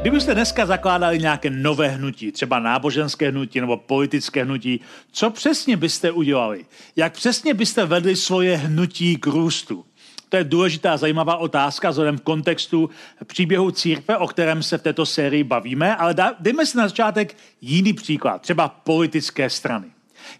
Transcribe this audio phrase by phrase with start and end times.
[0.00, 4.80] Kdybyste dneska zakládali nějaké nové hnutí, třeba náboženské hnutí nebo politické hnutí,
[5.12, 6.64] co přesně byste udělali?
[6.96, 9.84] Jak přesně byste vedli svoje hnutí k růstu?
[10.28, 12.90] To je důležitá zajímavá otázka vzhledem v kontextu
[13.24, 17.92] příběhu církve, o kterém se v této sérii bavíme, ale dejme si na začátek jiný
[17.92, 19.86] příklad, třeba politické strany.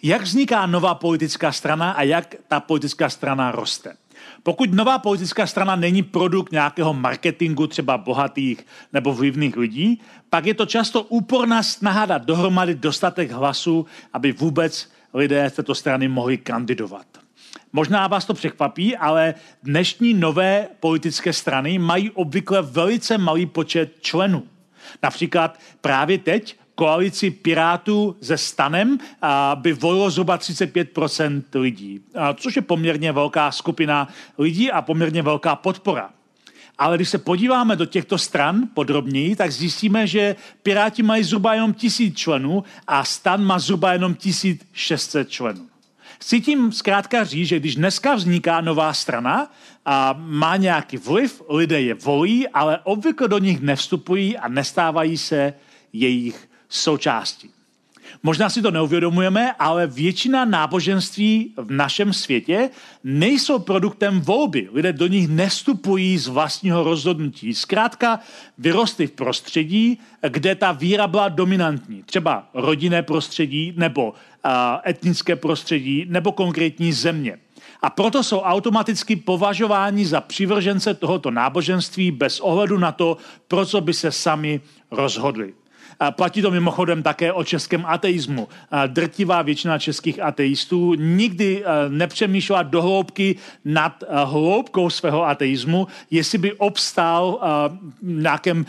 [0.02, 3.96] Jak vzniká nová politická strana a jak ta politická strana roste?
[4.42, 10.54] Pokud nová politická strana není produkt nějakého marketingu třeba bohatých nebo vlivných lidí, pak je
[10.54, 16.38] to často úporná snaha dát dohromady dostatek hlasů, aby vůbec lidé z této strany mohli
[16.38, 17.06] kandidovat.
[17.72, 24.42] Možná vás to překvapí, ale dnešní nové politické strany mají obvykle velice malý počet členů.
[25.02, 28.98] Například právě teď koalici Pirátů se Stanem
[29.54, 32.00] by volilo zhruba 35% lidí,
[32.34, 36.10] což je poměrně velká skupina lidí a poměrně velká podpora.
[36.78, 41.74] Ale když se podíváme do těchto stran podrobněji, tak zjistíme, že Piráti mají zhruba jenom
[41.74, 45.66] tisíc členů a Stan má zhruba jenom 1600 členů.
[46.20, 49.52] Chci tím zkrátka říct, že když dneska vzniká nová strana
[49.84, 55.54] a má nějaký vliv, lidé je volí, ale obvykle do nich nevstupují a nestávají se
[55.92, 57.50] jejich součástí.
[58.22, 62.70] Možná si to neuvědomujeme, ale většina náboženství v našem světě
[63.04, 64.68] nejsou produktem volby.
[64.72, 67.54] Lidé do nich nestupují z vlastního rozhodnutí.
[67.54, 68.20] Zkrátka
[68.58, 69.98] vyrostly v prostředí,
[70.28, 72.02] kde ta víra byla dominantní.
[72.02, 74.14] Třeba rodinné prostředí, nebo
[74.86, 77.38] etnické prostředí, nebo konkrétní země.
[77.82, 83.16] A proto jsou automaticky považováni za přivržence tohoto náboženství bez ohledu na to,
[83.48, 85.54] pro co by se sami rozhodli.
[86.10, 88.48] Platí to mimochodem také o českém ateismu.
[88.86, 96.38] Drtivá většina českých ateistů nikdy e, nepřemýšlela do hloubky nad e, hloubkou svého ateismu, jestli
[96.38, 97.46] by obstál e,
[98.02, 98.66] v nějakém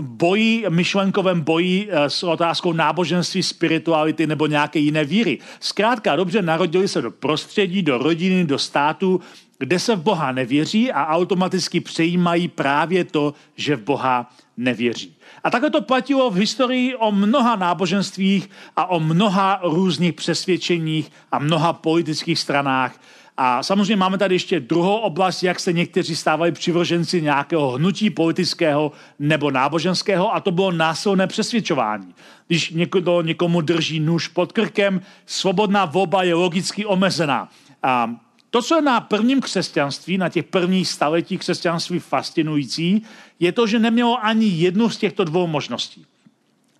[0.00, 5.38] boji, myšlenkovém boji s otázkou náboženství, spirituality nebo nějaké jiné víry.
[5.60, 9.20] Zkrátka dobře narodili se do prostředí, do rodiny, do státu,
[9.58, 15.17] kde se v Boha nevěří a automaticky přejímají právě to, že v Boha nevěří.
[15.48, 21.38] A takhle to platilo v historii o mnoha náboženstvích a o mnoha různých přesvědčeních a
[21.38, 23.00] mnoha politických stranách.
[23.36, 28.92] A samozřejmě máme tady ještě druhou oblast, jak se někteří stávali přivrženci nějakého hnutí politického
[29.18, 32.14] nebo náboženského, a to bylo násilné přesvědčování.
[32.46, 37.48] Když někdo někomu drží nůž pod krkem, svobodná volba je logicky omezená.
[37.82, 38.10] A
[38.50, 43.02] to, co je na prvním křesťanství, na těch prvních staletích křesťanství fascinující,
[43.40, 46.06] je to, že nemělo ani jednu z těchto dvou možností.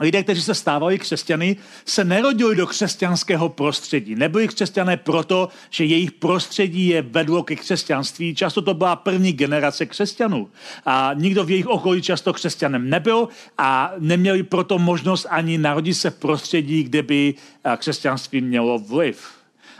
[0.01, 4.15] Lidé, kteří se stávali křesťany, se nerodili do křesťanského prostředí.
[4.15, 8.35] Nebyli křesťané proto, že jejich prostředí je vedlo ke křesťanství.
[8.35, 10.51] Často to byla první generace křesťanů.
[10.87, 13.29] A nikdo v jejich okolí často křesťanem nebyl
[13.59, 17.35] a neměli proto možnost ani narodit se v prostředí, kde by
[17.77, 19.38] křesťanství mělo vliv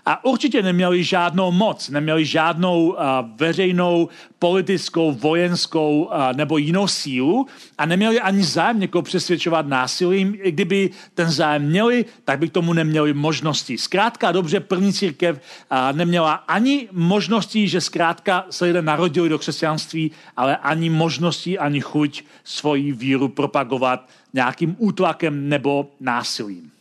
[0.09, 2.97] a určitě neměli žádnou moc, neměli žádnou uh,
[3.37, 4.09] veřejnou,
[4.39, 7.47] politickou, vojenskou uh, nebo jinou sílu
[7.79, 10.39] a neměli ani zájem někoho přesvědčovat násilím.
[10.43, 13.79] I kdyby ten zájem měli, tak by k tomu neměli možnosti.
[13.79, 20.11] Zkrátka dobře, první církev uh, neměla ani možností, že zkrátka se lidé narodili do křesťanství,
[20.37, 26.78] ale ani možností, ani chuť svoji víru propagovat nějakým útlakem nebo násilím.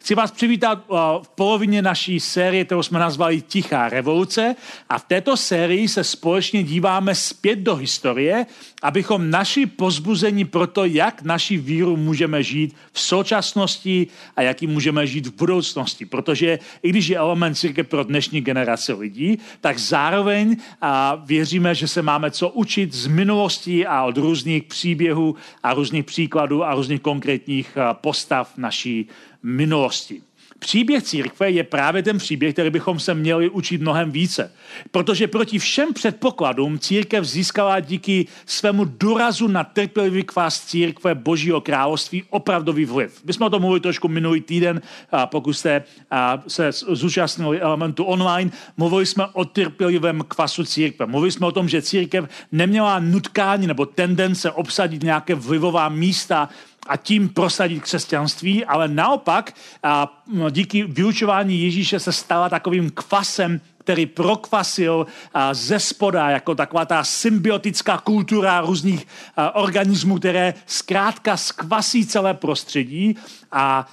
[0.00, 4.56] Chci vás přivítat uh, v polovině naší série, kterou jsme nazvali Tichá revoluce
[4.88, 8.46] a v této sérii se společně díváme zpět do historie,
[8.82, 14.68] abychom naši pozbuzení pro to, jak naši víru můžeme žít v současnosti a jak ji
[14.68, 16.06] můžeme žít v budoucnosti.
[16.06, 21.88] Protože i když je element církev pro dnešní generace lidí, tak zároveň a věříme, že
[21.88, 27.00] se máme co učit z minulosti a od různých příběhů a různých příkladů a různých
[27.00, 29.08] konkrétních postav naší
[29.42, 30.22] minulosti.
[30.58, 34.52] Příběh církve je právě ten příběh, který bychom se měli učit mnohem více.
[34.90, 42.24] Protože proti všem předpokladům církev získala díky svému důrazu na trpělivý kvás církve Božího království
[42.30, 43.24] opravdový vliv.
[43.24, 44.82] My jsme o tom mluvili trošku minulý týden,
[45.12, 51.06] a pokud jste a se zúčastnili elementu online, mluvili jsme o trpělivém kvasu církve.
[51.06, 56.48] Mluvili jsme o tom, že církev neměla nutkání nebo tendence obsadit nějaké vlivová místa
[56.88, 64.06] a tím prosadit křesťanství, ale naopak a díky vyučování Ježíše se stala takovým kvasem který
[64.06, 65.06] prokvasil
[65.52, 69.06] ze spoda, jako taková ta symbiotická kultura různých
[69.54, 73.16] organismů, které zkrátka skvasí celé prostředí.
[73.52, 73.86] A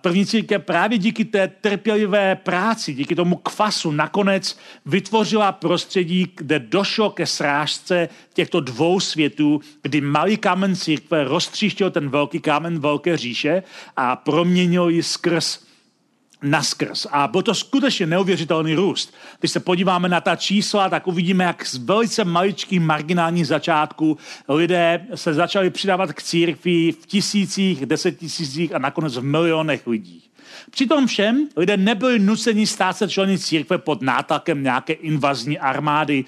[0.00, 7.10] první církev právě díky té trpělivé práci, díky tomu kvasu nakonec vytvořila prostředí, kde došlo
[7.10, 13.62] ke srážce těchto dvou světů, kdy malý kámen církve roztříštil ten velký kámen velké říše
[13.96, 15.69] a proměnil ji skrz
[16.42, 17.06] naskrz.
[17.10, 19.14] A byl to skutečně neuvěřitelný růst.
[19.40, 25.06] Když se podíváme na ta čísla, tak uvidíme, jak z velice maličkých marginálních začátků lidé
[25.14, 30.22] se začali přidávat k církvi v tisících, deset tisících a nakonec v milionech lidí.
[30.70, 36.24] Přitom všem lidé nebyli nuceni stát se členy církve pod nátlakem nějaké invazní armády,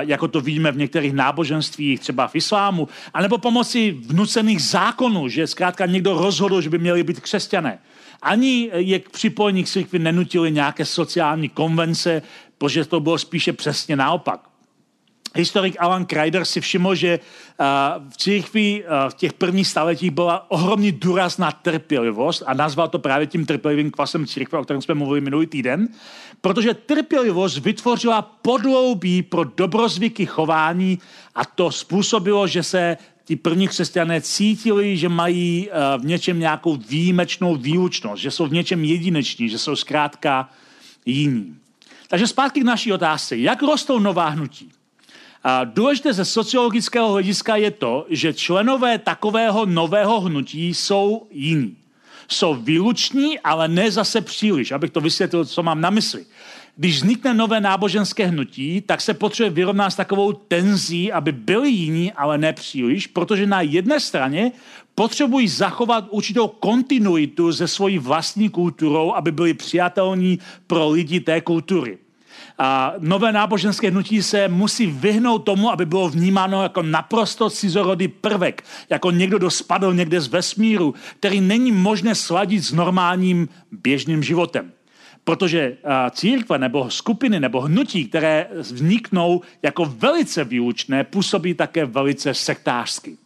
[0.00, 5.86] jako to vidíme v některých náboženstvích, třeba v islámu, anebo pomocí vnucených zákonů, že zkrátka
[5.86, 7.78] někdo rozhodl, že by měli být křesťané
[8.22, 12.22] ani je k připojení k církvi nenutili nějaké sociální konvence,
[12.58, 14.40] protože to bylo spíše přesně naopak.
[15.36, 17.20] Historik Alan Kreider si všiml, že
[18.08, 23.26] v církvi v těch prvních staletích byla ohromný důraz na trpělivost a nazval to právě
[23.26, 25.88] tím trpělivým kvasem církve, o kterém jsme mluvili minulý týden,
[26.40, 30.98] protože trpělivost vytvořila podloubí pro dobrozvyky chování
[31.34, 36.76] a to způsobilo, že se ti první křesťané cítili, že mají eh, v něčem nějakou
[36.76, 40.50] výjimečnou výučnost, že jsou v něčem jedineční, že jsou zkrátka
[41.06, 41.56] jiní.
[42.08, 43.36] Takže zpátky k naší otázce.
[43.36, 44.70] Jak rostou nová hnutí?
[45.44, 51.76] A důležité ze sociologického hlediska je to, že členové takového nového hnutí jsou jiní.
[52.28, 56.24] Jsou výluční, ale ne zase příliš, abych to vysvětlil, co mám na mysli.
[56.76, 62.12] Když vznikne nové náboženské hnutí, tak se potřebuje vyrovnat s takovou tenzí, aby byli jiní,
[62.12, 64.52] ale ne příliš, protože na jedné straně
[64.94, 71.98] potřebují zachovat určitou kontinuitu se svojí vlastní kulturou, aby byli přijatelní pro lidi té kultury.
[72.58, 78.64] A nové náboženské hnutí se musí vyhnout tomu, aby bylo vnímáno jako naprosto cizorodý prvek,
[78.90, 84.72] jako někdo, kdo spadl někde z vesmíru, který není možné sladit s normálním běžným životem.
[85.24, 85.76] Protože
[86.10, 93.16] církve nebo skupiny nebo hnutí, které vzniknou jako velice výučné, působí také velice sektářsky.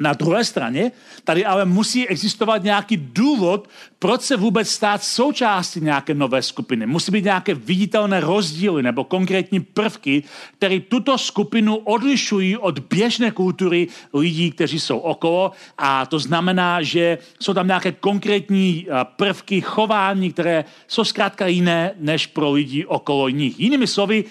[0.00, 0.92] Na druhé straně
[1.24, 3.68] tady ale musí existovat nějaký důvod,
[3.98, 6.86] proč se vůbec stát součástí nějaké nové skupiny.
[6.86, 10.22] Musí být nějaké viditelné rozdíly nebo konkrétní prvky,
[10.56, 15.52] které tuto skupinu odlišují od běžné kultury lidí, kteří jsou okolo.
[15.78, 18.86] A to znamená, že jsou tam nějaké konkrétní
[19.16, 23.60] prvky chování, které jsou zkrátka jiné než pro lidi okolo nich.
[23.60, 24.24] Jinými slovy,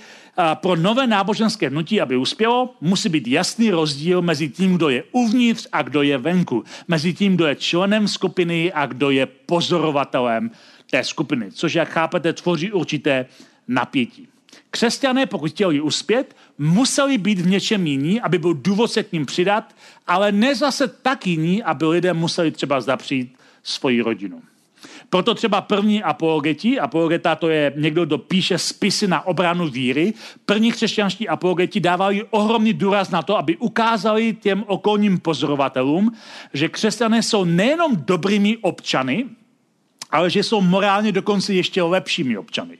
[0.54, 5.68] pro nové náboženské hnutí, aby uspělo, musí být jasný rozdíl mezi tím, kdo je uvnitř
[5.72, 6.64] a kdo je venku.
[6.88, 10.52] Mezi tím, kdo je členem skupiny a kdo je pozorovatelem
[10.92, 11.52] té skupiny.
[11.52, 13.26] Což, jak chápete, tvoří určité
[13.68, 14.28] napětí.
[14.72, 19.26] Křesťané, pokud chtěli uspět, museli být v něčem jiní, aby byl důvod se k ním
[19.26, 19.76] přidat,
[20.08, 24.42] ale ne zase tak jiní, aby lidé museli třeba zapřít svoji rodinu.
[25.10, 30.14] Proto třeba první apologeti, apologeta to je někdo, kdo píše spisy na obranu víry,
[30.46, 36.12] první křesťanští apologeti dávali ohromný důraz na to, aby ukázali těm okolním pozorovatelům,
[36.54, 39.26] že křesťané jsou nejenom dobrými občany,
[40.12, 42.78] ale že jsou morálně dokonce ještě lepšími občany.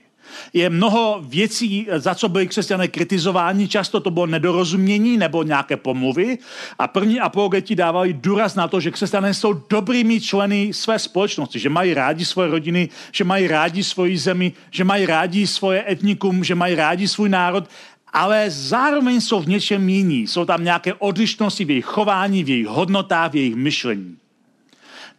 [0.52, 6.38] Je mnoho věcí, za co byli křesťané kritizováni, často to bylo nedorozumění nebo nějaké pomluvy
[6.78, 11.68] a první apologeti dávali důraz na to, že křesťané jsou dobrými členy své společnosti, že
[11.68, 16.54] mají rádi svoje rodiny, že mají rádi svoji zemi, že mají rádi svoje etnikum, že
[16.54, 17.68] mají rádi svůj národ
[18.12, 20.26] ale zároveň jsou v něčem jiní.
[20.26, 24.16] Jsou tam nějaké odlišnosti v jejich chování, v jejich hodnotách, v jejich myšlení.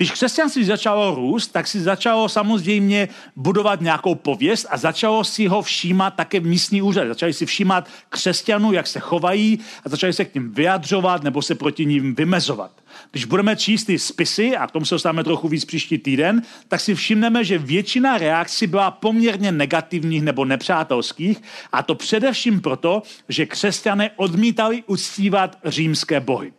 [0.01, 5.62] Když křesťanství začalo růst, tak si začalo samozřejmě budovat nějakou pověst a začalo si ho
[5.62, 7.08] všímat také v místní úřad.
[7.08, 11.55] Začali si všímat křesťanů, jak se chovají a začali se k ním vyjadřovat nebo se
[11.55, 12.72] proti ním vymezovat.
[13.12, 16.79] Když budeme číst ty spisy, a k tomu se dostaneme trochu víc příští týden, tak
[16.79, 21.41] si všimneme, že většina reakcí byla poměrně negativních nebo nepřátelských,
[21.72, 26.53] a to především proto, že křesťané odmítali uctívat římské bohy.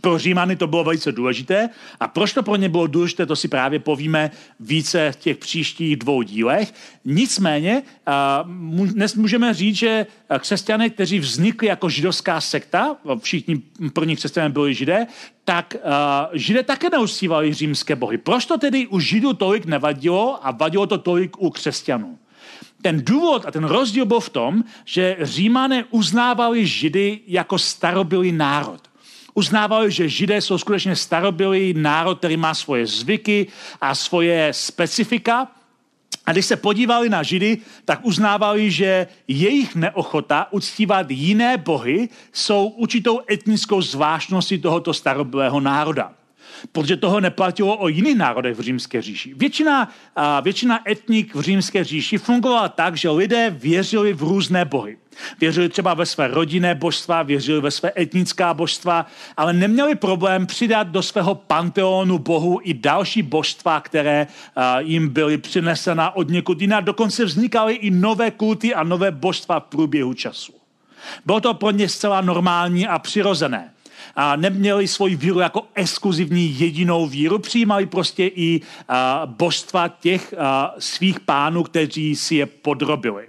[0.00, 1.68] Pro Římany to bylo velice důležité
[2.00, 4.30] a proč to pro ně bylo důležité, to si právě povíme
[4.60, 6.74] více v těch příštích dvou dílech.
[7.04, 7.82] Nicméně
[8.74, 10.06] dnes můžeme říct, že
[10.38, 15.06] křesťané, kteří vznikli jako židovská sekta, všichni první křesťané byli židé,
[15.44, 15.76] tak
[16.32, 18.18] židé také neuscívali římské bohy.
[18.18, 22.18] Proč to tedy u židů tolik nevadilo a vadilo to tolik u křesťanů?
[22.82, 28.89] Ten důvod a ten rozdíl byl v tom, že římané uznávali židy jako starobylý národ
[29.40, 33.46] uznávali, že židé jsou skutečně starobylý národ, který má svoje zvyky
[33.80, 35.48] a svoje specifika.
[36.26, 42.68] A když se podívali na židy, tak uznávali, že jejich neochota uctívat jiné bohy jsou
[42.68, 46.19] určitou etnickou zvláštností tohoto starobylého národa
[46.72, 49.34] protože toho neplatilo o jiných národech v římské říši.
[49.34, 49.88] Většina,
[50.42, 54.96] většina etnik v římské říši fungovala tak, že lidé věřili v různé bohy.
[55.40, 60.88] Věřili třeba ve své rodinné božstva, věřili ve své etnická božstva, ale neměli problém přidat
[60.88, 64.26] do svého panteonu bohu i další božstva, které
[64.78, 66.84] jim byly přinesena od někud jinak.
[66.84, 70.52] Dokonce vznikaly i nové kulty a nové božstva v průběhu času.
[71.26, 73.70] Bylo to pro ně zcela normální a přirozené
[74.16, 80.74] a neměli svoji víru jako exkluzivní jedinou víru, přijímali prostě i a, božstva těch a,
[80.78, 83.28] svých pánů, kteří si je podrobili.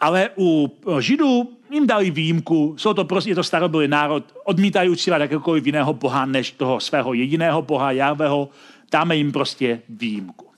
[0.00, 5.20] Ale u Židů jim dali výjimku, jsou to prostě, je to starobylý národ, odmítají uctívat
[5.20, 8.48] jakékoliv jiného boha než toho svého jediného boha, Jahveho,
[8.92, 10.51] dáme jim prostě výjimku.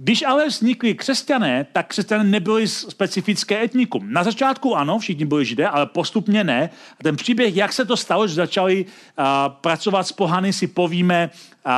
[0.00, 4.12] Když ale vznikli křesťané, tak křesťané nebyli specifické etnikum.
[4.12, 6.70] Na začátku ano, všichni byli židé, ale postupně ne.
[7.00, 11.30] A ten příběh, jak se to stalo, že začali uh, pracovat s pohany, si povíme
[11.66, 11.72] uh,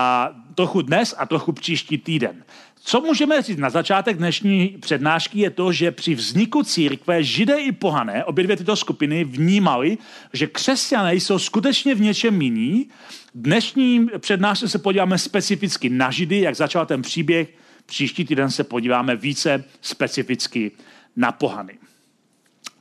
[0.55, 2.45] trochu dnes a trochu příští týden.
[2.83, 7.73] Co můžeme říct na začátek dnešní přednášky je to, že při vzniku církve židé i
[7.73, 9.99] pohané, obě dvě tyto skupiny vnímali,
[10.33, 12.89] že křesťané jsou skutečně v něčem jiní.
[13.35, 17.60] Dnešní přednášce se podíváme specificky na židy, jak začal ten příběh,
[17.91, 20.73] Příští týden se podíváme více specificky
[21.17, 21.79] na pohany.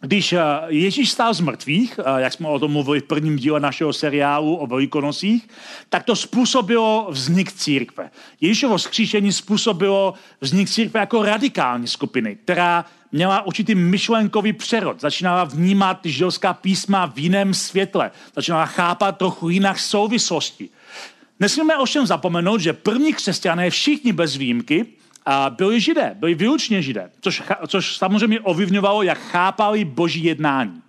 [0.01, 3.59] Když eh, Ježíš stál z mrtvých, eh, jak jsme o tom mluvili v prvním díle
[3.59, 5.49] našeho seriálu o Velikonosích,
[5.89, 8.11] tak to způsobilo vznik církve.
[8.41, 15.01] Ježíšovo skříšení způsobilo vznik církve jako radikální skupiny, která měla určitý myšlenkový přerod.
[15.01, 18.11] Začínala vnímat židovská písma v jiném světle.
[18.35, 20.69] Začínala chápat trochu jinak souvislosti.
[21.39, 27.11] Nesmíme ovšem zapomenout, že první křesťané, všichni bez výjimky, a byli židé, byli výlučně židé,
[27.21, 30.81] což, což samozřejmě ovlivňovalo, jak chápali boží jednání.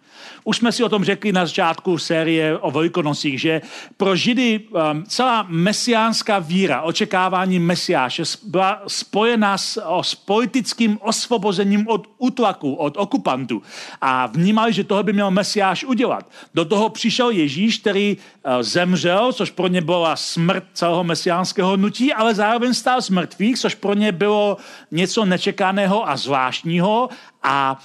[0.50, 3.61] Už jsme si o tom řekli na začátku série o Velikonosích, že
[3.97, 11.88] pro Židy um, celá mesiánská víra, očekávání mesiáše byla spojena s, o, s politickým osvobozením
[11.88, 13.62] od útlaku, od okupantů.
[14.00, 16.26] A vnímali, že toho by měl mesiáš udělat.
[16.54, 22.12] Do toho přišel Ježíš, který uh, zemřel, což pro ně byla smrt celého mesiánského nutí,
[22.12, 24.57] ale zároveň stál z mrtvých, což pro ně bylo
[24.90, 27.09] něco nečekaného a zvláštního
[27.42, 27.78] a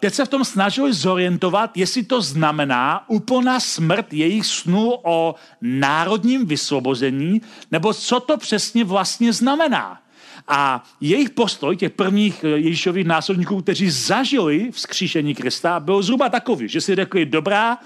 [0.00, 6.46] teď se v tom snažili zorientovat, jestli to znamená úplná smrt jejich snů o národním
[6.46, 10.00] vysvobození, nebo co to přesně vlastně znamená.
[10.48, 16.68] A jejich postoj, těch prvních eh, Ježíšových následníků, kteří zažili vzkříšení Krista, byl zhruba takový,
[16.68, 17.78] že si řekli, dobrá,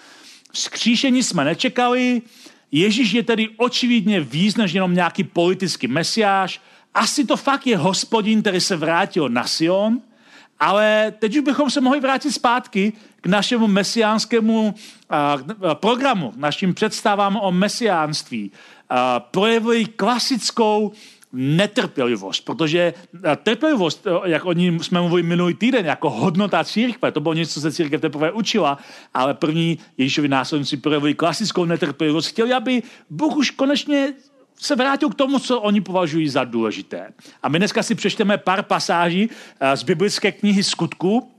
[0.52, 2.22] vzkříšení jsme nečekali,
[2.72, 6.60] Ježíš je tedy očividně víc než jenom nějaký politický mesiáš,
[6.94, 10.00] asi to fakt je hospodin, který se vrátil na Sion,
[10.61, 14.75] ale teď už bychom se mohli vrátit zpátky k našemu mesiánskému
[15.75, 18.50] programu, našim představám o mesiánství.
[19.31, 20.93] Projevili klasickou
[21.33, 22.95] netrpělivost, protože
[23.43, 27.61] trpělivost, jak o ní jsme mluvili minulý týden, jako hodnota církve, to bylo něco, co
[27.61, 28.79] se církev teprve učila,
[29.14, 32.29] ale první Ježíšovi následníci projevili klasickou netrpělivost.
[32.29, 34.12] Chtěli, aby Bůh už konečně
[34.61, 37.12] se vrátil k tomu, co oni považují za důležité.
[37.43, 41.31] A my dneska si přečteme pár pasáží eh, z biblické knihy Skutku.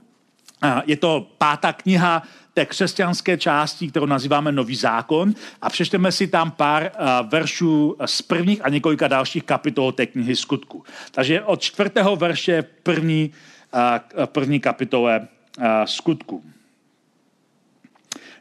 [0.64, 2.22] Eh, je to pátá kniha
[2.54, 6.90] té křesťanské části, kterou nazýváme Nový zákon a přečteme si tam pár eh,
[7.28, 10.84] veršů z prvních a několika dalších kapitol té knihy Skutku.
[11.10, 13.30] Takže od čtvrtého verše první,
[14.24, 15.28] první kapitole
[15.84, 16.44] Skutku.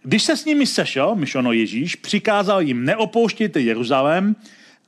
[0.03, 4.35] Když se s nimi sešel, myšono Ježíš, přikázal jim neopouštějte Jeruzalém,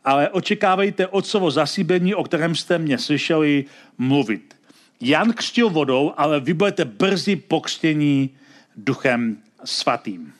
[0.03, 3.65] ale očekávejte otcovo zasíbení, o kterém jste mě slyšeli
[3.97, 4.55] mluvit.
[5.01, 8.29] Jan křtil vodou, ale vy budete brzy pokřtění
[8.75, 10.33] duchem svatým.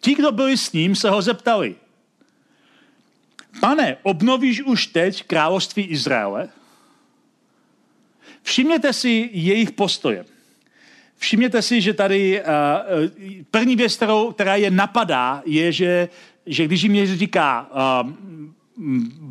[0.00, 1.74] Ti, kdo byli s ním, se ho zeptali.
[3.60, 6.48] Pane, obnovíš už teď království Izraele?
[8.42, 10.24] Všimněte si jejich postoje.
[11.16, 12.46] Všimněte si, že tady uh,
[13.50, 16.08] první věc, kterou, která je napadá, je, že
[16.46, 17.70] že když jim říká,
[18.04, 18.10] uh,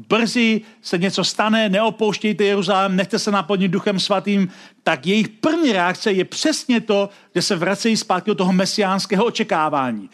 [0.10, 4.50] brzy se něco stane, neopouštějte Jeruzalém, nechte se naplnit duchem svatým,
[4.83, 10.10] tak jejich první reakce je přesně to, že se vracejí zpátky do toho mesiánského očekávání.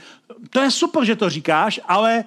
[0.50, 2.24] To je super, že to říkáš, ale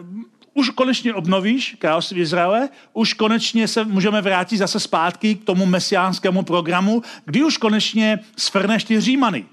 [0.00, 5.66] um, už konečně obnovíš království Izraele, už konečně se můžeme vrátit zase zpátky k tomu
[5.66, 9.46] mesiánskému programu, kdy už konečně svrneš ty Římany.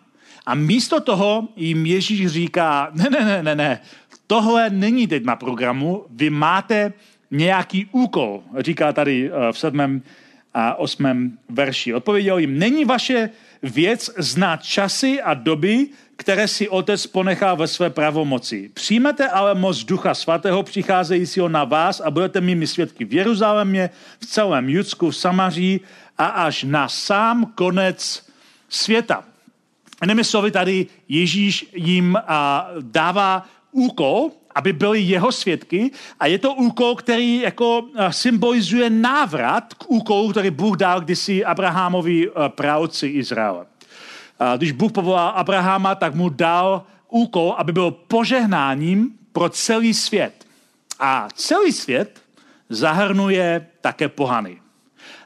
[0.45, 3.79] A místo toho jim Ježíš říká, ne, ne, ne, ne, ne,
[4.27, 6.93] tohle není teď na programu, vy máte
[7.31, 10.01] nějaký úkol, říká tady eh, v sedmém
[10.53, 11.93] a osmém verši.
[11.93, 13.29] Odpověděl jim, není vaše
[13.63, 18.69] věc znát časy a doby, které si otec ponechá ve své pravomoci.
[18.73, 24.25] Přijmete ale moc ducha svatého přicházejícího na vás a budete mými svědky v Jeruzalémě, v
[24.25, 25.81] celém Judsku, v Samaří
[26.17, 28.25] a až na sám konec
[28.69, 29.23] světa.
[30.01, 32.17] Jinými slovy, tady Ježíš jim
[32.81, 39.85] dává úkol, aby byli jeho svědky a je to úkol, který jako symbolizuje návrat k
[39.87, 43.65] úkolu, který Bůh dal kdysi Abrahamovi pravci Izraele.
[44.57, 50.45] Když Bůh povolal Abrahama, tak mu dal úkol, aby byl požehnáním pro celý svět.
[50.99, 52.21] A celý svět
[52.69, 54.57] zahrnuje také pohany.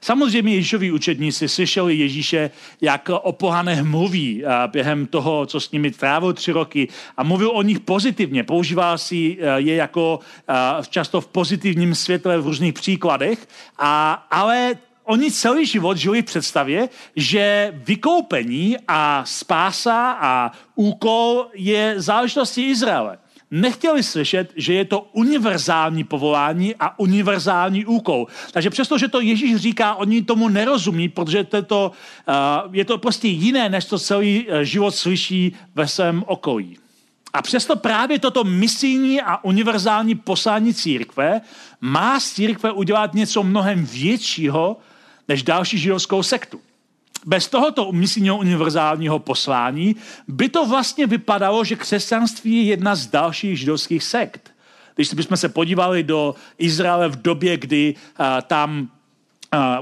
[0.04, 6.34] Samozřejmě Ježíšovi učedníci slyšeli Ježíše, jak o pohanech mluví během toho, co s nimi trávil
[6.34, 8.44] tři roky a mluvil o nich pozitivně.
[8.44, 10.20] Používal si je jako
[10.90, 16.90] často v pozitivním světle v různých příkladech, a, ale oni celý život žili v představě,
[17.16, 23.18] že vykoupení a spása a úkol je záležitostí Izraele
[23.52, 28.28] nechtěli slyšet, že je to univerzální povolání a univerzální úkol.
[28.52, 31.92] Takže přesto, že to Ježíš říká, oni tomu nerozumí, protože to, to,
[32.28, 36.78] uh, je to prostě jiné, než to celý uh, život slyší ve svém okolí.
[37.34, 41.42] A přesto právě toto misijní a univerzální poslání církve
[41.82, 44.78] má z církve udělat něco mnohem většího
[45.28, 46.60] než další židovskou sektu
[47.26, 49.96] bez tohoto misijního univerzálního poslání
[50.28, 54.52] by to vlastně vypadalo, že křesťanství je jedna z dalších židovských sekt.
[54.96, 58.90] Když bychom se podívali do Izraele v době, kdy uh, tam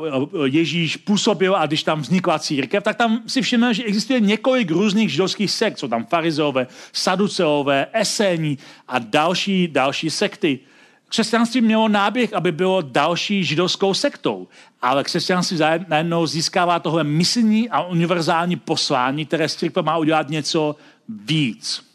[0.04, 4.72] uh, Ježíš působil a když tam vznikla církev, tak tam si všimneme, že existuje několik
[4.72, 5.80] různých židovských sekt.
[5.80, 10.60] Jsou tam farizeové, saduceové, esení a další, další sekty.
[11.10, 14.48] Křesťanství mělo náběh, aby bylo další židovskou sektou,
[14.82, 20.76] ale křesťanství najednou získává tohle misijní a univerzální poslání, které z církve má udělat něco
[21.10, 21.90] víc.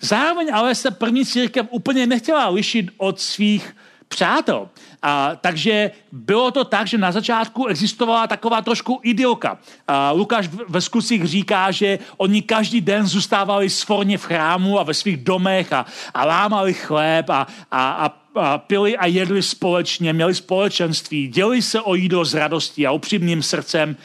[0.00, 3.76] Zároveň ale se první církev úplně nechtěla lišit od svých
[4.08, 4.68] přátel.
[5.02, 9.58] A, takže bylo to tak, že na začátku existovala taková trošku idiolka.
[9.88, 14.94] A, Lukáš ve zkusích říká, že oni každý den zůstávali svorně v chrámu a ve
[14.94, 20.34] svých domech a, a lámali chléb a, a, a a pili a jedli společně, měli
[20.34, 23.96] společenství, dělili se o jídlo s radostí a upřímným srdcem.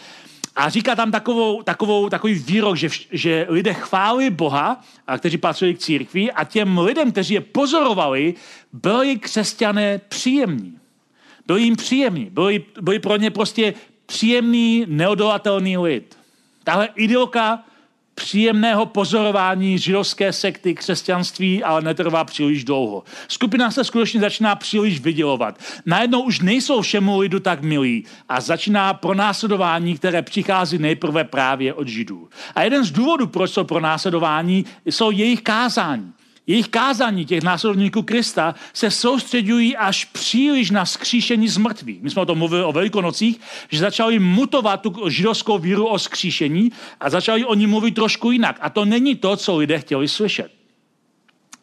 [0.59, 5.73] A říká tam takovou, takovou, takový výrok, že, že lidé chválili Boha, a kteří patřili
[5.73, 8.33] k církvi, a těm lidem, kteří je pozorovali,
[8.73, 10.77] byli křesťané příjemní.
[11.47, 12.25] Byli jim příjemní.
[12.25, 13.73] Byli, byli pro ně prostě
[14.05, 16.17] příjemný, neodolatelný lid.
[16.63, 17.63] Tahle idylka
[18.19, 23.03] příjemného pozorování židovské sekty křesťanství, ale netrvá příliš dlouho.
[23.27, 25.59] Skupina se skutečně začíná příliš vydělovat.
[25.85, 31.87] Najednou už nejsou všemu lidu tak milí a začíná pronásledování, které přichází nejprve právě od
[31.87, 32.29] židů.
[32.55, 36.13] A jeden z důvodů, proč jsou pronásledování, jsou jejich kázání.
[36.49, 42.01] Jejich kázání těch následovníků Krista se soustředují až příliš na skříšení z mrtvých.
[42.01, 46.71] My jsme o tom mluvili o Velikonocích, že začali mutovat tu židovskou víru o skříšení
[46.99, 48.57] a začali o ní mluvit trošku jinak.
[48.61, 50.58] A to není to, co lidé chtěli slyšet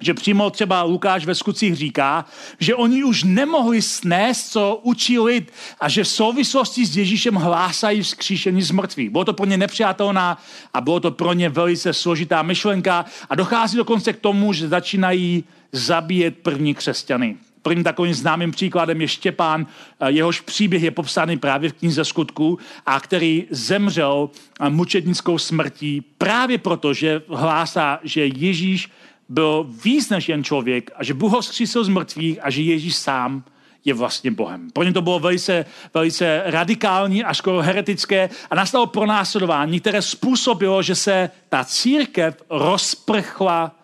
[0.01, 2.25] že přímo třeba Lukáš ve skutcích říká,
[2.59, 8.03] že oni už nemohli snést, co učí lid a že v souvislosti s Ježíšem hlásají
[8.03, 9.11] vzkříšení z mrtvých.
[9.11, 10.43] Bylo to pro ně nepřijatelná
[10.75, 15.45] a bylo to pro ně velice složitá myšlenka a dochází dokonce k tomu, že začínají
[15.73, 17.37] zabíjet první křesťany.
[17.63, 19.67] Prvním takovým známým příkladem je Štěpán,
[20.07, 24.31] jehož příběh je popsaný právě v knize skutku a který zemřel
[24.69, 28.91] mučednickou smrtí právě proto, že hlásá, že Ježíš
[29.29, 32.97] byl víc než jen člověk a že Bůh ho zkřísil z mrtvých a že Ježíš
[32.97, 33.45] sám
[33.85, 34.71] je vlastně Bohem.
[34.71, 40.83] Pro ně to bylo velice, velice radikální a skoro heretické a nastalo pronásledování, které způsobilo,
[40.83, 43.77] že se ta církev rozprchla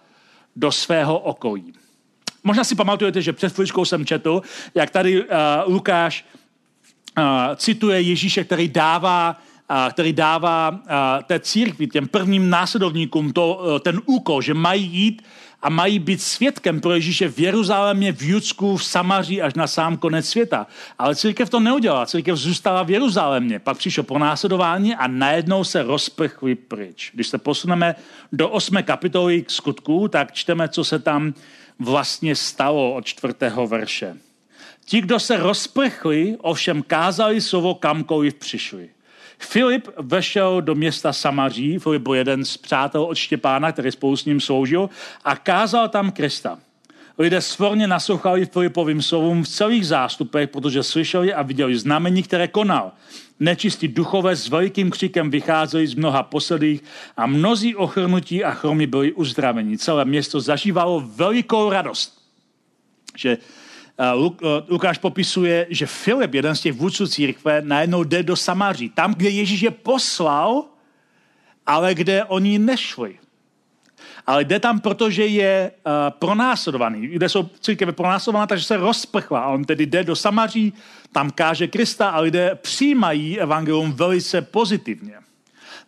[0.57, 1.72] do svého okolí.
[2.44, 4.42] Možná si pamatujete, že před chvíličkou jsem četl,
[4.74, 5.26] jak tady uh,
[5.66, 6.24] Lukáš
[7.18, 7.24] uh,
[7.57, 9.42] cituje Ježíše, který dává
[9.90, 10.80] který dává
[11.26, 15.22] té církvi, těm prvním následovníkům to, e, ten úkol, že mají jít
[15.62, 19.96] a mají být svědkem pro Ježíše v Jeruzalémě, v Judsku, v Samaří až na sám
[19.96, 20.66] konec světa.
[20.98, 22.06] Ale církev to neudělala.
[22.06, 23.58] Církev zůstala v Jeruzalémě.
[23.58, 27.11] Pak přišlo ponásledování a najednou se rozprchli pryč.
[27.14, 27.94] Když se posuneme
[28.32, 28.82] do 8.
[28.82, 31.35] kapitoly skutků, tak čteme, co se tam
[31.78, 34.16] vlastně stalo od čtvrtého verše.
[34.85, 38.88] Ti, kdo se rozprchli, ovšem kázali slovo kamkoliv přišli.
[39.44, 44.24] Filip vešel do města Samaří, Filip byl jeden z přátel od Štěpána, který spolu s
[44.24, 44.90] ním sloužil,
[45.24, 46.59] a kázal tam Krista.
[47.18, 52.92] Lidé svorně naslouchali Filipovým slovům v celých zástupech, protože slyšeli a viděli znamení, které konal.
[53.40, 56.83] Nečistí duchové s velikým křikem vycházeli z mnoha posedlých
[57.16, 59.78] a mnozí ochrnutí a chromy byli uzdraveni.
[59.78, 62.22] Celé město zažívalo velikou radost.
[63.16, 63.38] Že
[64.68, 68.88] Lukáš popisuje, že Filip, jeden z těch vůdců církve, najednou jde do Samáří.
[68.88, 70.64] Tam, kde Ježíš je poslal,
[71.66, 73.18] ale kde oni nešli.
[74.26, 77.07] Ale jde tam, protože je uh, pronásledovaný.
[77.07, 79.40] Kde jsou církve pronásledovaná, takže se rozprchla.
[79.40, 80.72] A on tedy jde do Samaří,
[81.12, 85.14] tam káže Krista a lidé přijímají evangelium velice pozitivně.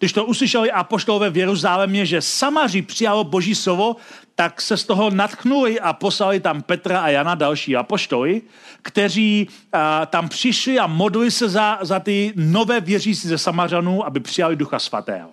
[0.04, 3.96] Když to uslyšeli apoštolové v Jeruzalémě, že Samaří přijalo boží slovo,
[4.34, 8.42] tak se z toho natchnuli a poslali tam Petra a Jana, další apoštoly,
[8.82, 14.20] kteří a, tam přišli a modlili se za, za ty nové věřící ze Samařanů, aby
[14.20, 15.28] přijali Ducha Svatého.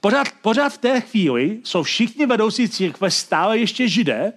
[0.00, 4.32] Pořád, pořád v té chvíli jsou všichni vedoucí církve stále ještě židé,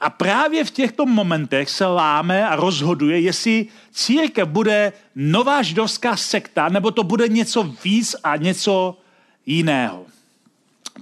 [0.00, 6.68] a právě v těchto momentech se láme a rozhoduje, jestli církev bude nová židovská sekta,
[6.68, 8.98] nebo to bude něco víc a něco
[9.46, 10.06] jiného.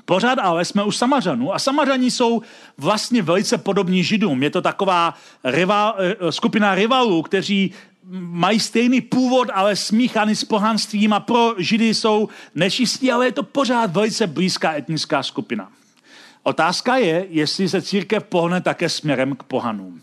[0.04, 2.42] Pořád ale jsme u Samařanů a Samařani jsou
[2.78, 4.42] vlastně velice podobní Židům.
[4.42, 7.72] Je to taková rival, eh, skupina rivalů, kteří
[8.12, 13.42] mají stejný původ, ale smíchaný s pohanstvím a pro Židy jsou nečistí, ale je to
[13.42, 15.68] pořád velice blízká etnická skupina.
[16.46, 20.00] Otázka je, jestli se církev pohne také směrem k pohanům.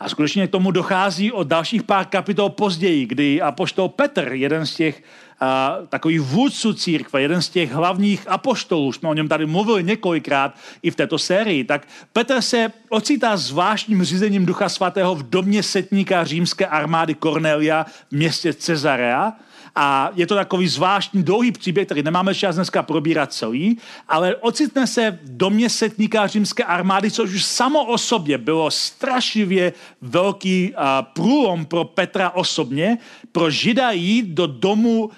[0.00, 4.74] A skutečně k tomu dochází o dalších pár kapitol později, kdy apoštol Petr, jeden z
[4.74, 5.02] těch
[5.40, 10.54] a, takových vůdců církve, jeden z těch hlavních apoštolů, jsme o něm tady mluvili několikrát
[10.82, 16.24] i v této sérii, tak Petr se ocitá zvláštním řízením Ducha Svatého v domě setníka
[16.24, 19.32] římské armády Cornelia v městě Cezarea,
[19.74, 23.78] a je to takový zvláštní dlouhý příběh, který nemáme čas dneska probírat celý,
[24.08, 29.72] ale ocitne se v domě setníka římské armády, což už samo o sobě bylo strašlivě
[30.00, 32.98] velký uh, průlom pro Petra osobně.
[33.32, 35.12] Pro Žida jít do domu uh,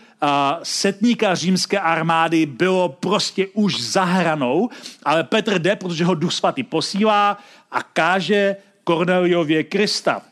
[0.62, 4.69] setníka římské armády bylo prostě už zahranou,
[5.03, 7.38] ale Petr jde, protože ho duch svatý posílá
[7.71, 10.23] a káže Korneliově Krista.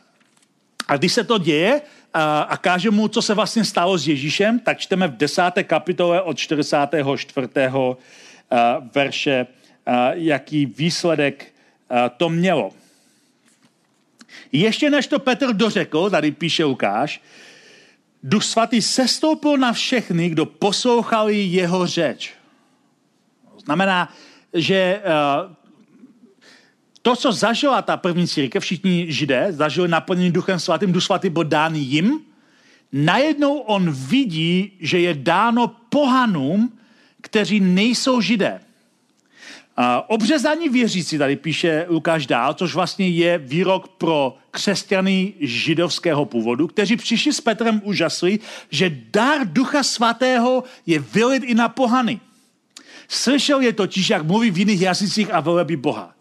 [0.88, 1.80] A když se to děje,
[2.14, 6.22] a, a káže mu, co se vlastně stalo s Ježíšem, tak čteme v desáté kapitole
[6.22, 7.48] od 44.
[8.94, 9.46] verše,
[10.12, 11.52] jaký výsledek
[12.16, 12.72] to mělo.
[14.52, 17.22] Ještě než to Petr dořekl, tady píše Lukáš,
[18.22, 22.32] Duch svatý sestoupil na všechny, kdo poslouchali jeho řeč.
[23.64, 24.12] Znamená,
[24.52, 25.02] že
[27.02, 31.44] to, co zažila ta první církev, všichni židé, zažili naplnění duchem svatým, duch svatý byl
[31.44, 32.20] dán jim,
[32.92, 36.72] najednou on vidí, že je dáno pohanům,
[37.20, 38.60] kteří nejsou židé.
[39.76, 46.66] A obřezání věřící, tady píše Lukáš dál, což vlastně je výrok pro křesťany židovského původu,
[46.66, 48.38] kteří přišli s Petrem úžasli,
[48.70, 52.20] že dar ducha svatého je vylit i na pohany.
[53.08, 56.19] Slyšel je totiž, jak mluví v jiných jazycích a velebí Boha.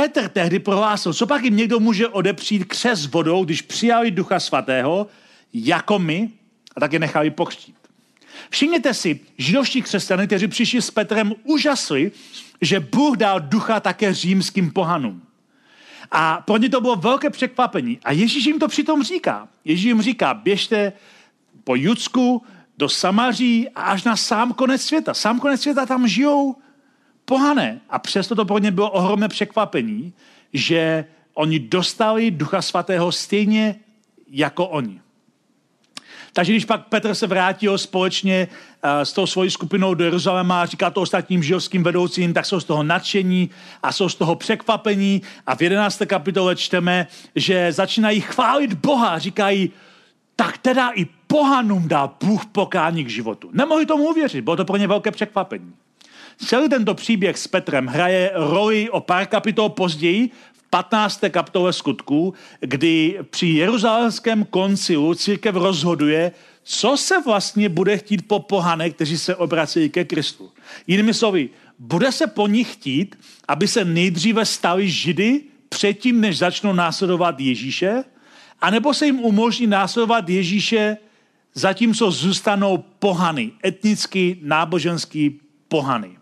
[0.00, 5.06] Petr tehdy prohlásil, co pak jim někdo může odepřít křes vodou, když přijali ducha svatého,
[5.52, 6.30] jako my,
[6.76, 7.76] a tak je nechali pokřtít.
[8.50, 12.12] Všimněte si, židovští křesťané, kteří přišli s Petrem, úžasli,
[12.60, 15.22] že Bůh dal ducha také římským pohanům.
[16.10, 17.98] A pro ně to bylo velké překvapení.
[18.04, 19.48] A Ježíš jim to přitom říká.
[19.64, 20.92] Ježíš jim říká, běžte
[21.64, 22.42] po Judsku
[22.78, 25.14] do Samaří a až na sám konec světa.
[25.14, 26.56] Sám konec světa tam žijou
[27.26, 27.80] pohané.
[27.90, 30.12] A přesto to pro ně bylo ohromné překvapení,
[30.52, 33.76] že oni dostali Ducha Svatého stejně
[34.30, 35.00] jako oni.
[36.32, 40.66] Takže když pak Petr se vrátil společně uh, s tou svojí skupinou do Jeruzaléma a
[40.66, 43.50] říká to ostatním židovským vedoucím, tak jsou z toho nadšení
[43.82, 45.22] a jsou z toho překvapení.
[45.46, 46.02] A v 11.
[46.06, 49.18] kapitole čteme, že začínají chválit Boha.
[49.18, 49.70] Říkají,
[50.36, 53.50] tak teda i pohanům dá Bůh pokání k životu.
[53.52, 55.72] Nemohli tomu uvěřit, bylo to pro ně velké překvapení.
[56.38, 61.20] Celý tento příběh s Petrem hraje roli o pár kapitol později v 15.
[61.30, 68.94] kapitole skutků, kdy při jeruzalémském koncilu církev rozhoduje, co se vlastně bude chtít po pohanech,
[68.94, 70.50] kteří se obracejí ke Kristu.
[70.86, 73.18] Jinými slovy, bude se po nich chtít,
[73.48, 78.04] aby se nejdříve stali židy předtím, než začnou následovat Ježíše,
[78.60, 80.96] anebo se jim umožní následovat Ježíše,
[81.54, 86.16] zatímco zůstanou pohany, etnicky, náboženský pohany.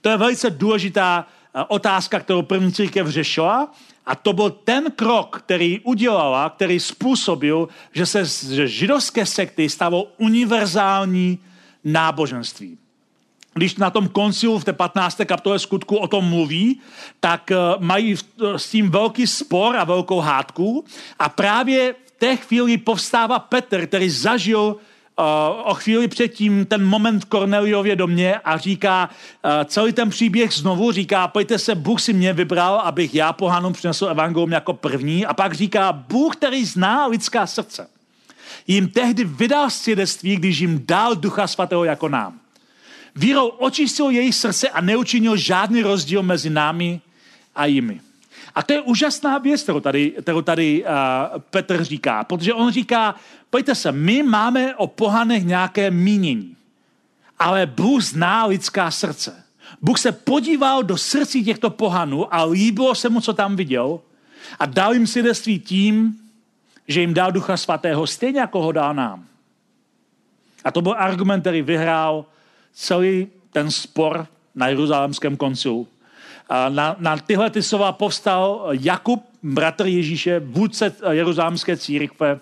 [0.00, 3.72] To je velice důležitá eh, otázka, kterou první církev řešila
[4.06, 10.12] a to byl ten krok, který udělala, který způsobil, že se že židovské sekty stalo
[10.18, 11.38] univerzální
[11.84, 12.78] náboženství.
[13.54, 15.20] Když na tom koncilu v té 15.
[15.26, 16.80] kapitole skutku o tom mluví,
[17.20, 18.16] tak eh, mají
[18.56, 20.84] s tím velký spor a velkou hádku
[21.18, 24.76] a právě v té chvíli povstává Petr, který zažil
[25.64, 29.10] o chvíli předtím ten moment Korneliově domě a říká
[29.64, 34.06] celý ten příběh znovu, říká, pojďte se, Bůh si mě vybral, abych já pohanům přinesl
[34.06, 37.88] evangelium jako první a pak říká, Bůh, který zná lidská srdce,
[38.66, 42.40] jim tehdy vydal svědectví, když jim dal ducha svatého jako nám.
[43.16, 47.00] Vírou očistil jejich srdce a neučinil žádný rozdíl mezi námi
[47.54, 48.00] a jimi.
[48.54, 50.90] A to je úžasná věc, kterou tady, kterou tady uh,
[51.50, 53.14] Petr říká, protože on říká,
[53.50, 56.56] pojďte se, my máme o pohanech nějaké mínění,
[57.38, 59.44] ale Bůh zná lidská srdce.
[59.82, 64.00] Bůh se podíval do srdcí těchto pohanů a líbilo se mu, co tam viděl
[64.58, 66.16] a dal jim svědectví tím,
[66.88, 69.24] že jim dal Ducha Svatého stejně, jako ho dal nám.
[70.64, 72.24] A to byl argument, který vyhrál
[72.72, 75.88] celý ten spor na Jeruzalémském koncilu.
[76.68, 82.40] Na, na tyhle ty slova povstal Jakub, bratr Ježíše, vůdce jeruzámské církve.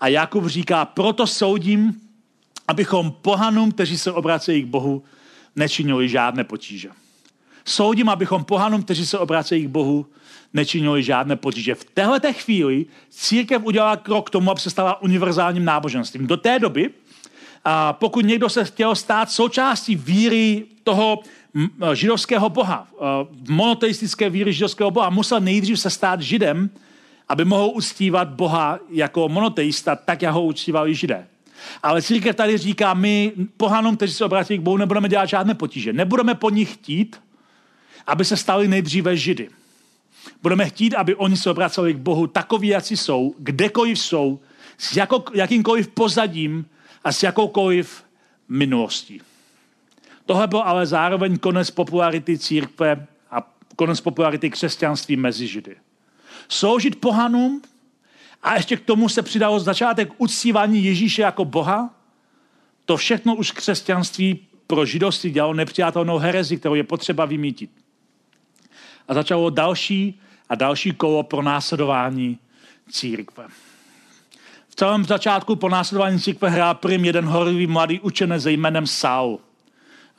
[0.00, 2.00] A Jakub říká, proto soudím,
[2.68, 5.02] abychom pohanům, kteří se obracejí k Bohu,
[5.56, 6.88] nečinili žádné potíže.
[7.64, 10.06] Soudím, abychom pohanům, kteří se obracejí k Bohu,
[10.54, 11.74] nečinili žádné potíže.
[11.74, 16.26] V této chvíli církev udělala krok k tomu, aby se stala univerzálním náboženstvím.
[16.26, 16.90] Do té doby,
[17.64, 21.18] a pokud někdo se chtěl stát součástí víry toho
[21.92, 23.04] židovského boha, eh,
[23.48, 26.70] monoteistické víry židovského boha, musel nejdřív se stát židem,
[27.28, 31.26] aby mohl uctívat Boha jako monoteista, tak jak ho uctívali židé.
[31.82, 35.92] Ale církev tady říká, my pohanům, kteří se obrátí k Bohu, nebudeme dělat žádné potíže.
[35.92, 37.20] Nebudeme po nich chtít,
[38.06, 39.48] aby se stali nejdříve židy.
[40.42, 44.40] Budeme chtít, aby oni se obraceli k Bohu takový, jak jsou, kdekoliv jsou,
[44.78, 46.66] s jako, jakýmkoliv pozadím
[47.04, 48.04] a s jakoukoliv
[48.48, 49.20] minulostí.
[50.26, 55.76] Tohle byl ale zároveň konec popularity církve a konec popularity křesťanství mezi Židy.
[56.48, 57.62] Sloužit pohanům
[58.42, 61.94] a ještě k tomu se přidalo začátek uctívání Ježíše jako Boha,
[62.84, 67.70] to všechno už křesťanství pro židovství dělalo nepřijatelnou herezi, kterou je potřeba vymítit.
[69.08, 72.38] A začalo další a další kolo pro následování
[72.90, 73.46] církve.
[74.68, 79.40] V celém začátku po následování církve hrál prim jeden horlivý mladý učenec jménem Saul–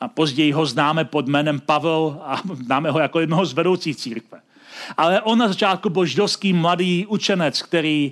[0.04, 4.40] a později ho známe pod jménem Pavel a známe ho jako jednoho z vedoucích církve.
[4.98, 8.12] Ale on na začátku byl židovský mladý učenec, který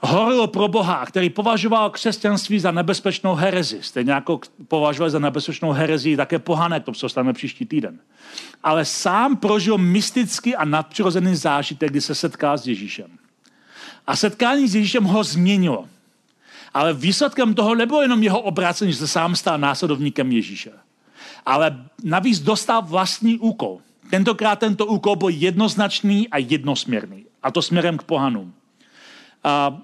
[0.00, 3.78] horil pro Boha, který považoval křesťanství za nebezpečnou herezi.
[3.82, 7.98] Stejně jako považoval za nebezpečnou herezi také pohanek, to se stane příští týden.
[8.62, 13.10] Ale sám prožil mystický a nadpřirozený zážitek, kdy se setkal s Ježíšem.
[14.06, 15.84] A setkání s Ježíšem ho změnilo.
[16.76, 20.72] Ale výsledkem toho nebylo jenom jeho obrácení, že se sám stal následovníkem Ježíše.
[21.46, 23.78] Ale navíc dostal vlastní úkol.
[24.10, 27.24] Tentokrát tento úkol byl jednoznačný a jednosměrný.
[27.42, 28.52] A to směrem k pohanům.
[29.44, 29.78] A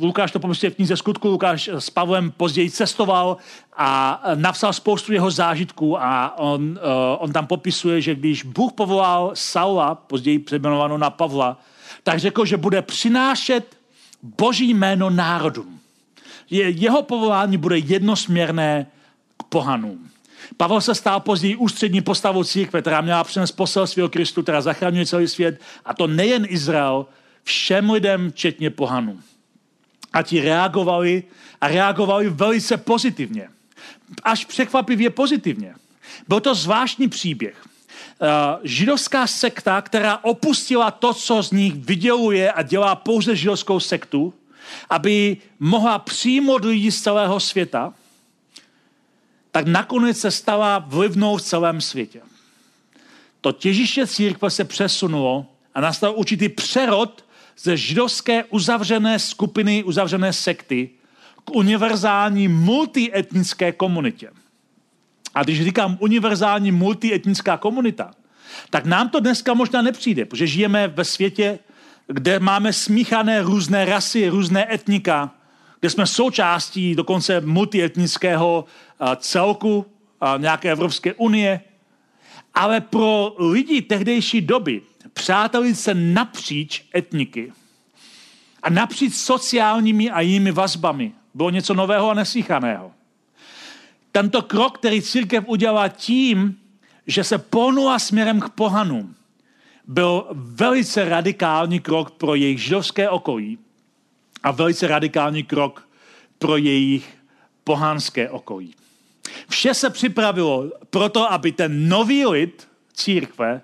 [0.00, 3.36] Lukáš to popisuje v knize skutku, Lukáš s Pavlem později cestoval
[3.76, 6.78] a napsal spoustu jeho zážitků a on, uh,
[7.18, 11.60] on tam popisuje, že když Bůh povolal Saula, později přejmenovanou na Pavla,
[12.02, 13.77] tak řekl, že bude přinášet
[14.22, 15.80] boží jméno národům.
[16.50, 18.86] Je, jeho povolání bude jednosměrné
[19.36, 20.10] k pohanům.
[20.56, 25.06] Pavel se stal později ústřední postavou církve, která měla přinést poselství o Kristu, která zachraňuje
[25.06, 25.60] celý svět.
[25.84, 27.06] A to nejen Izrael,
[27.42, 29.20] všem lidem, včetně pohanů.
[30.12, 31.22] A ti reagovali
[31.60, 33.48] a reagovali velice pozitivně.
[34.22, 35.74] Až překvapivě pozitivně.
[36.28, 37.68] Byl to zvláštní příběh.
[38.20, 44.34] Uh, židovská sekta, která opustila to, co z nich vyděluje a dělá pouze židovskou sektu,
[44.90, 47.94] aby mohla přijmout lidi z celého světa,
[49.50, 52.20] tak nakonec se stala vlivnou v celém světě.
[53.40, 57.24] To těžiště církve se přesunulo a nastal určitý přerod
[57.58, 60.90] ze židovské uzavřené skupiny, uzavřené sekty
[61.44, 64.30] k univerzální multietnické komunitě.
[65.38, 68.10] A když říkám univerzální multietnická komunita,
[68.70, 71.58] tak nám to dneska možná nepřijde, protože žijeme ve světě,
[72.06, 75.30] kde máme smíchané různé rasy, různé etnika,
[75.80, 78.64] kde jsme součástí dokonce multietnického
[79.16, 79.86] celku
[80.38, 81.60] nějaké Evropské unie,
[82.54, 87.52] ale pro lidi tehdejší doby přátelit se napříč etniky
[88.62, 92.92] a napříč sociálními a jinými vazbami bylo něco nového a neslychaného.
[94.18, 96.58] Tento krok, který církev udělala tím,
[97.06, 99.14] že se ponula směrem k pohanům,
[99.86, 103.58] byl velice radikální krok pro jejich židovské okolí
[104.42, 105.88] a velice radikální krok
[106.38, 107.16] pro jejich
[107.64, 108.74] pohanské okolí.
[109.48, 113.60] Vše se připravilo proto, aby ten nový lid církve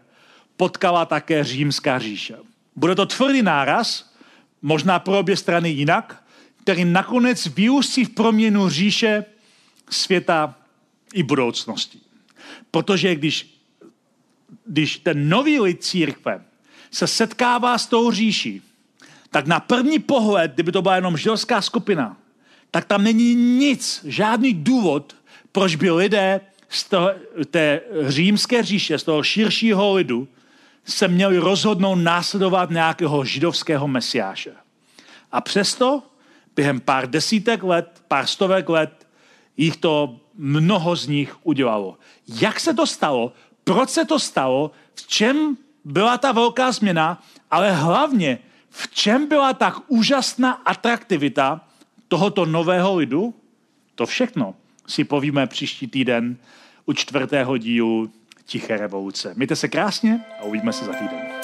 [0.57, 2.37] potkala také římská říše.
[2.77, 4.13] Bude to tvrdý náraz,
[4.63, 6.23] možná pro obě strany jinak,
[6.63, 9.25] který nakonec vyústí v proměnu říše
[9.91, 10.55] světa
[11.13, 11.99] i budoucnosti.
[12.71, 13.61] Protože když,
[14.67, 16.45] když ten nový lid církve
[16.91, 18.63] se setkává s tou říší,
[19.31, 22.17] tak na první pohled, kdyby to byla jenom židovská skupina,
[22.71, 25.17] tak tam není nic, žádný důvod,
[25.53, 27.11] proč by lidé z toho,
[27.51, 30.29] té římské říše, z toho širšího lidu,
[30.85, 34.53] se měli rozhodnout následovat nějakého židovského mesiáše.
[35.33, 36.03] A přesto
[36.57, 39.04] během pár desítek let, pár stovek let,
[39.57, 41.99] jich to mnoho z nich udělalo.
[42.41, 43.33] Jak se to stalo?
[43.65, 44.71] Proč se to stalo?
[44.95, 47.23] V čem byla ta velká změna?
[47.51, 48.39] Ale hlavně,
[48.71, 51.61] v čem byla tak úžasná atraktivita
[52.09, 53.35] tohoto nového lidu?
[53.95, 54.55] To všechno
[54.87, 56.37] si povíme příští týden
[56.87, 58.11] u čtvrtého dílu
[58.45, 59.33] Tiché revoluce.
[59.37, 61.44] Mějte se krásně a uvidíme se za týden.